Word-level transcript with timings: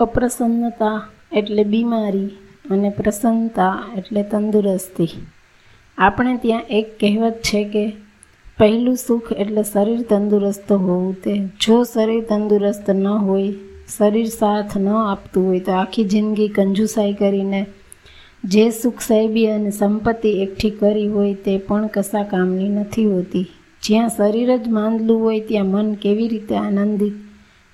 અપ્રસન્નતા 0.00 1.08
એટલે 1.32 1.64
બીમારી 1.64 2.26
અને 2.70 2.90
પ્રસન્નતા 2.90 3.82
એટલે 3.98 4.22
તંદુરસ્તી. 4.22 5.08
આપણે 5.98 6.36
ત્યાં 6.36 6.62
એક 6.70 6.98
કહેવત 7.00 7.32
છે 7.32 7.64
કે, 7.64 7.92
પહેલું 8.58 8.96
સુખ 8.96 9.32
એટલે 9.32 9.62
શરીર 9.62 10.02
તંદુરસ્ત 10.02 10.72
હોવું 10.72 11.22
તે. 11.22 11.48
જો 11.60 11.84
શરીર 11.84 12.24
તંદુરસ્ત 12.24 12.90
ન 12.90 13.06
હોય, 13.06 13.52
શરીર 13.98 14.26
સાથ 14.26 14.78
ન 14.78 14.88
આપતું 14.88 15.46
હોય, 15.46 15.60
તો 15.60 15.72
આખી 15.72 16.04
જિંદગી 16.04 16.48
કંજુસાઈ 16.48 17.12
કરીને 17.12 17.66
જે 18.44 18.70
સુખ 18.70 19.00
સાહેબી 19.00 19.46
અને 19.46 19.70
સંપત્તિ 19.70 20.28
એકઠી 20.28 20.70
કરી 20.70 21.08
હોય 21.08 21.34
તે 21.34 21.58
પણ 21.58 21.86
કશા 21.86 22.22
કામની 22.22 22.68
નથી 22.68 23.04
હોતી. 23.04 23.46
જ્યાં 23.82 24.08
શરીર 24.08 24.56
જ 24.56 24.68
માંદલું 24.68 25.20
હોય, 25.20 25.40
ત્યાં 25.40 25.66
મન 25.66 25.94
કેવી 25.94 26.28
રીતે 26.28 26.54
આનંદિત 26.54 27.12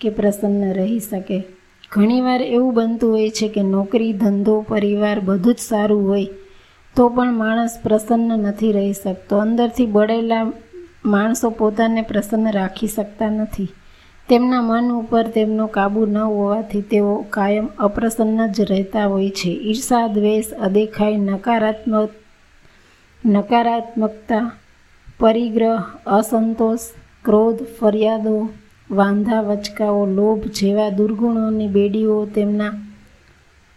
કે 0.00 0.08
પ્રસન્ન 0.08 0.72
રહી 0.72 0.98
શકે? 0.98 1.44
ઘણીવાર 1.92 2.42
એવું 2.42 2.74
બનતું 2.74 3.12
હોય 3.12 3.30
છે 3.30 3.48
કે 3.48 3.62
નોકરી, 3.62 4.12
ધંધો, 4.12 4.60
પરિવાર 4.68 5.20
બધું 5.20 5.54
જ 5.54 5.58
સારું 5.58 6.08
હોય, 6.08 6.26
તો 6.96 7.08
પણ 7.08 7.32
માણસ 7.32 7.78
પ્રસન્ન 7.82 8.38
નથી 8.38 8.72
રહી 8.72 8.92
શકતો. 8.92 9.38
અંદરથી 9.38 9.86
બળેલા 9.86 10.52
માણસો 11.04 11.50
પોતાને 11.50 12.02
પ્રસન્ન 12.02 12.52
રાખી 12.52 12.86
શકતા 12.86 13.30
નથી. 13.30 13.68
તેમના 14.28 14.62
મન 14.62 14.92
ઉપર 14.92 15.22
તેમનો 15.22 15.66
કાબુ 15.66 16.06
ન 16.06 16.18
હોવાથી 16.18 16.80
તેઓ 16.80 17.24
કાયમ 17.30 17.68
અપ્રસન્ન 17.78 18.46
જ 18.46 18.60
રહેતા 18.60 19.06
હોય 19.06 19.30
છે. 19.30 19.48
ઈર્ષા, 19.48 20.06
દ્વેષ, 20.06 20.52
અદેખાઈ, 20.52 21.16
નકારાત્મક, 21.16 22.10
નકારાત્મકતા, 23.26 24.52
પરિગ્રહ, 25.20 25.82
અસંતોષ, 26.06 26.78
ક્રોધ, 27.24 27.58
ફરિયાદો 27.80 28.48
વાંધા, 28.94 29.40
વચકાઓ, 29.40 30.06
લોભ 30.06 30.44
જેવા 30.44 30.88
દુર્ગુણોની 30.88 31.68
બેડીઓ 31.68 32.26
તેમના 32.26 32.72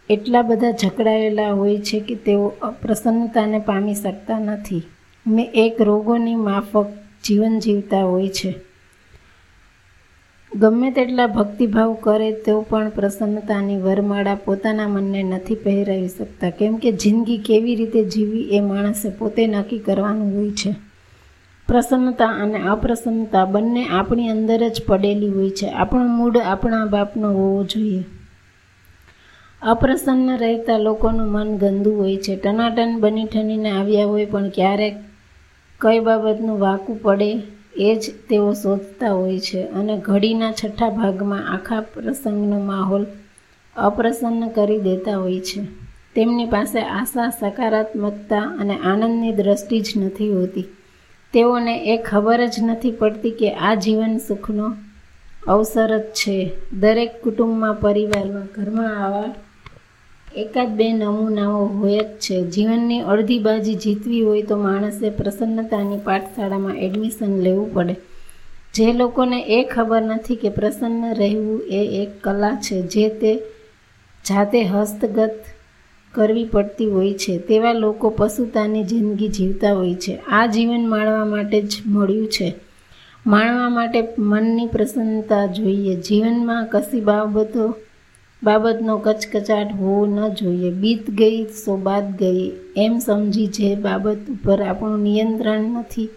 એટલા 0.09 0.41
બધા 0.41 0.71
જકડાયેલા 0.71 1.51
હોય 1.51 1.77
છે 1.77 1.99
કે 1.99 2.15
તેઓ 2.15 2.54
અપ્રસન્નતાને 2.62 3.59
પામી 3.59 3.96
શકતા 3.96 4.40
નથી. 4.40 4.82
ને 5.27 5.43
એક 5.43 5.82
રોગોની 5.82 6.35
માફક 6.35 6.85
જીવન 7.26 7.59
જીવતા 7.59 8.04
હોય 8.04 8.27
છે. 8.29 8.55
ગમે 10.55 10.91
તેટલા 10.91 11.27
ભક્તિભાવ 11.27 11.93
કરે 11.93 12.31
તો 12.31 12.62
પણ 12.62 12.90
પ્રસન્નતાની 12.90 13.77
વરમાળા 13.77 14.35
પોતાના 14.35 14.87
મનને 14.87 15.24
નથી 15.24 15.55
પહેરાવી 15.55 16.07
શકતા. 16.07 16.49
કેમ 16.49 16.76
કે 16.76 16.91
જિંદગી 16.91 17.37
કેવી 17.37 17.76
રીતે 17.76 18.04
જીવવી 18.04 18.41
એ 18.41 18.59
માણસે 18.59 19.09
પોતે 19.09 19.48
નક્કી 19.48 19.79
કરવાનું 19.79 20.37
હોય 20.37 20.52
છે. 20.52 20.87
પ્રસન્નતા 21.68 22.26
અને 22.26 22.68
અપ્રસન્નતા 22.68 23.46
બંને 23.46 23.87
આપણી 23.87 24.29
અંદર 24.29 24.70
જ 24.70 24.82
પડેલી 24.87 25.29
હોય 25.29 25.49
છે. 25.49 25.68
આપણો 25.70 26.04
મૂડ 26.04 26.37
આપણા 26.37 26.85
બાપનો 26.85 27.34
હોવો 27.34 27.63
જોઈએ. 27.63 28.04
અપ્રસન્ન 29.62 30.37
રહેતા 30.37 30.77
લોકોનું 30.77 31.27
મન 31.27 31.57
ગંદુ 31.57 31.91
હોય 31.91 32.18
છે. 32.18 32.35
ટનાટન 32.35 32.99
બની 32.99 33.26
ઠનીને 33.26 33.70
આવ્યા 33.70 34.05
હોય 34.05 34.26
પણ 34.26 34.49
ક્યારેક 34.49 34.96
કઈ 35.79 35.99
બાબતનું 35.99 36.59
વાકું 36.59 37.01
પડે 37.01 37.41
એ 37.77 37.96
જ 37.96 38.12
તેઓ 38.29 38.54
શોધતા 38.54 39.12
હોય 39.12 39.40
છે 39.40 39.63
અને 39.63 39.98
ઘડીના 39.98 40.52
છઠ્ઠા 40.52 40.90
ભાગમાં 40.90 41.54
આખા 41.54 41.81
પ્રસંગનો 41.81 42.59
માહોલ 42.59 43.05
અપ્રસન્ન 43.76 44.48
કરી 44.49 44.79
દેતા 44.79 45.18
હોય 45.18 45.40
છે. 45.40 45.65
તેમની 46.15 46.46
પાસે 46.46 46.81
આશા, 46.81 47.29
સકારાત્મકતા 47.29 48.40
અને 48.40 48.77
આનંદની 48.77 49.34
દ્રષ્ટિ 49.34 49.79
જ 49.79 49.93
નથી 49.98 50.34
હોતી. 50.34 50.65
તેઓને 51.34 51.74
એ 51.94 51.98
ખબર 51.98 52.46
જ 52.46 52.56
નથી 52.62 52.92
પડતી 52.92 53.32
કે 53.32 53.50
આ 53.54 53.76
જીવન 53.76 54.18
સુખનો 54.18 54.68
અવસર 55.48 55.98
જ 55.98 56.02
છે. 56.02 56.38
દરેક 56.74 57.12
કુટુંબમાં, 57.24 57.76
પરિવારમાં, 57.76 58.48
ઘરમાં 58.56 59.04
આવા 59.06 59.36
એકાદ 60.36 60.70
બે 60.70 60.88
નમૂનાઓ 60.94 61.66
હોય 61.66 62.00
જ 62.00 62.08
છે. 62.20 62.38
જીવનની 62.50 63.02
અડધી 63.02 63.40
બાજી 63.40 63.76
જીતવી 63.76 64.22
હોય 64.22 64.42
તો 64.42 64.58
માણસે 64.58 65.10
પ્રસન્નતાની 65.10 65.98
પાઠશાળામાં 65.98 66.78
એડમિશન 66.78 67.34
લેવું 67.42 67.74
પડે. 67.74 67.96
જે 68.76 68.94
લોકોને 68.94 69.40
એ 69.42 69.64
ખબર 69.64 70.02
નથી 70.02 70.36
કે 70.36 70.50
પ્રસન્ન 70.50 71.14
રહેવું 71.14 71.62
એ 71.70 71.82
એક 72.04 72.12
કલા 72.24 72.56
છે, 72.56 72.82
જે 72.82 73.10
તે 73.10 73.32
જાતે 74.26 74.64
હસ્તગત 74.64 75.36
કરવી 76.13 76.45
પડતી 76.45 76.85
હોય 76.85 77.13
છે, 77.13 77.38
તેવા 77.38 77.73
લોકો 77.73 78.09
પશુતાની 78.09 78.84
જિંદગી 78.84 79.28
જીવતા 79.28 79.73
હોય 79.73 79.95
છે. 79.95 80.19
આ 80.28 80.45
જીવન 80.45 80.90
માણવા 80.90 81.25
માટે 81.25 81.62
જ 81.62 81.81
મળ્યું 81.85 82.28
છે. 82.28 82.56
માણવા 83.28 83.69
માટે 83.69 84.07
મનની 84.19 84.68
પ્રસન્નતા 84.68 85.45
જોઈએ. 85.45 85.95
જીવનમાં 85.95 86.66
કશી 86.66 87.01
બાબતો, 87.01 87.75
બાબતનો 88.44 88.97
કચકચાટ 88.97 89.75
હોવો 89.75 90.06
ન 90.06 90.28
જોઈએ. 90.28 90.72
બીત 90.72 91.12
ગઈ 91.12 91.44
સો 91.44 91.78
બાદ 91.78 92.16
ગઈ. 92.18 92.51
એમ 92.78 93.00
સમજી 93.00 93.47
જે 93.47 93.75
બાબત 93.75 94.18
ઉપર 94.29 94.62
આપણું 94.62 95.00
નિયંત્રણ 95.00 95.59
નથી, 95.59 96.09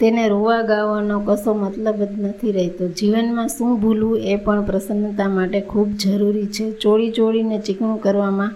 તેને 0.00 0.28
રોવા 0.28 0.62
ગાવાનો 0.62 1.20
કશો 1.20 1.54
મતલબ 1.54 2.02
જ 2.02 2.20
નથી 2.20 2.52
રહેતો. 2.52 2.88
જીવનમાં 2.88 3.48
શું 3.48 3.80
ભૂલવું 3.80 4.18
એ 4.18 4.36
પણ 4.36 4.64
પ્રસન્નતા 4.64 5.28
માટે 5.28 5.60
ખૂબ 5.60 5.88
જરૂરી 5.88 6.46
છે. 6.46 6.70
ચોળી 6.70 7.10
ચોળીને 7.10 7.58
ચીકણું 7.58 8.00
કરવામાં 8.00 8.52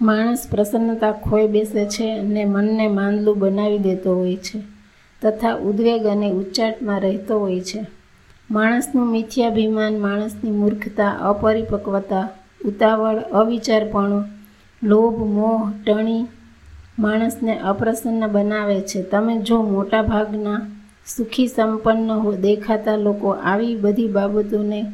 માણસ 0.00 0.48
પ્રસન્નતા 0.50 1.12
ખોઈ 1.12 1.48
બેસે 1.48 1.86
છે 1.86 2.18
અને 2.18 2.44
મનને 2.44 2.88
માંદલું 2.88 3.38
બનાવી 3.38 3.78
દેતો 3.78 4.14
હોય 4.14 4.36
છે, 4.36 4.58
તથા 5.22 5.54
ઉદ્વેગ 5.54 6.06
અને 6.06 6.30
ઉચ્ચાટમાં 6.30 7.00
રહેતો 7.00 7.38
હોય 7.38 7.60
છે. 7.60 7.86
માણસનું 8.50 9.10
મિથ્યાભિમાન, 9.10 9.98
માણસની 9.98 10.50
મૂર્ખતા, 10.50 11.10
અપરિપક્વતા, 11.10 12.28
ઉતાવળ, 12.64 13.18
અવિચારપણું, 13.18 14.24
લોભ, 14.82 15.18
મોહ, 15.18 15.70
ટણી 15.86 16.26
માણસને 16.98 17.58
અપ્રસન્ન 17.58 18.26
બનાવે 18.26 18.80
છે. 18.80 19.02
તમે 19.02 19.38
જો 19.38 19.62
મોટા 19.62 20.02
ભાગના 20.02 20.60
સુખી 21.06 21.48
સંપન્ન 21.48 22.30
દેખાતા 22.30 22.96
લોકો 22.96 23.30
આવી 23.30 23.76
બધી 23.76 24.08
બાબતોને 24.08 24.86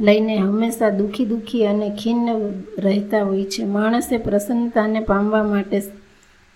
લઈને 0.00 0.36
હંમેશા 0.36 0.90
દુઃખી 0.90 1.26
દુઃખી 1.26 1.66
અને 1.66 1.90
ખિન્ન 1.90 2.62
રહેતા 2.78 3.22
હોય 3.22 3.44
છે. 3.44 3.64
માણસે 3.64 4.18
પ્રસન્નતાને 4.18 5.00
પામવા 5.00 5.42
માટે 5.42 5.82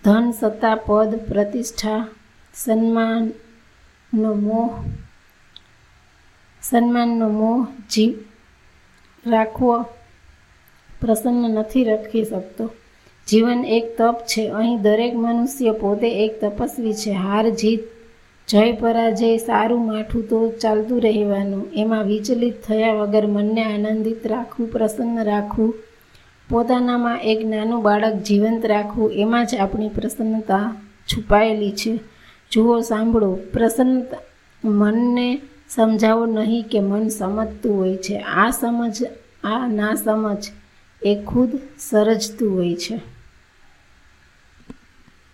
ધન, 0.04 0.32
સત્તા, 0.40 0.74
પદ, 0.74 1.16
પ્રતિષ્ઠા 1.16 2.06
સન્માનનો 2.54 4.34
મોહ 4.34 4.84
સન્માનનો 6.62 7.28
મોહ 7.28 7.66
જીવ 7.90 8.14
રાખવો 9.30 9.82
પ્રસન્ન 11.00 11.50
નથી 11.50 11.84
રાખી 11.84 12.24
શકતો. 12.24 12.70
જીવન 13.28 13.64
એક 13.64 13.98
તપ 13.98 14.16
છે. 14.26 14.48
અહીં 14.48 14.82
દરેક 14.82 15.14
મનુષ્ય 15.14 15.72
પોતે 15.72 16.26
એક 16.26 16.40
તપસ્વી 16.40 16.94
છે. 16.94 17.10
હાર, 17.10 17.50
જીત 17.50 17.80
જય 18.48 18.72
પરાજય, 18.72 19.36
સારું 19.36 19.86
માઠું 19.86 20.28
તો 20.28 20.50
ચાલતું 20.50 21.02
રહેવાનું. 21.02 21.66
એમાં 21.72 22.04
વિચલિત 22.04 22.54
થયા 22.64 22.92
વગર 22.92 23.26
મનને 23.26 23.62
આનંદિત 23.62 24.26
રાખવું, 24.26 24.72
પ્રસન્ન 24.72 25.24
રાખવું. 25.24 25.74
પોતાનામાં 26.50 27.20
એક 27.20 27.46
નાનું 27.46 27.82
બાળક 27.82 28.14
જીવંત 28.14 28.66
રાખવું, 28.66 29.12
એમાં 29.12 29.46
જ 29.46 29.54
આપણી 29.54 29.88
પ્રસન્નતા 29.88 30.76
છુપાયેલી 31.06 31.70
છે. 31.70 32.00
જુઓ, 32.52 32.80
સાંભળો. 32.80 33.34
પ્રસન્નતા 33.34 34.16
મનને 34.64 35.40
સમજાવો 35.68 36.26
નહીં 36.26 36.64
કે 36.70 36.80
મન 36.80 37.08
સમજતું 37.08 37.76
હોય 37.76 37.96
છે. 37.96 38.16
આ 38.16 38.50
સમજ, 38.50 39.02
આ 39.44 39.66
ના 39.66 39.94
સમજ 39.94 40.44
એ 41.02 41.14
ખુદ 41.14 41.50
સરજતું 41.78 42.56
હોય 42.56 42.74
છે. 42.74 43.13